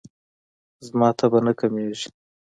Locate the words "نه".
1.45-1.53